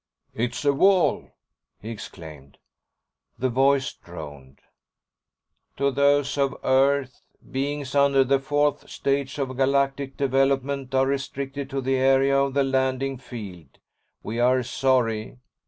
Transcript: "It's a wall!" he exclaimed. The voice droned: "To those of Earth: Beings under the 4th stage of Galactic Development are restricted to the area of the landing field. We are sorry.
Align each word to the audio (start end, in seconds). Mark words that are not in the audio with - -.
"It's 0.33 0.65
a 0.65 0.73
wall!" 0.73 1.29
he 1.79 1.91
exclaimed. 1.91 2.57
The 3.37 3.49
voice 3.49 3.93
droned: 3.93 4.61
"To 5.77 5.91
those 5.91 6.39
of 6.39 6.57
Earth: 6.63 7.21
Beings 7.51 7.93
under 7.93 8.23
the 8.23 8.39
4th 8.39 8.89
stage 8.89 9.37
of 9.37 9.55
Galactic 9.57 10.17
Development 10.17 10.91
are 10.95 11.05
restricted 11.05 11.69
to 11.69 11.81
the 11.81 11.97
area 11.97 12.35
of 12.35 12.55
the 12.55 12.63
landing 12.63 13.17
field. 13.19 13.77
We 14.23 14.39
are 14.39 14.63
sorry. 14.63 15.37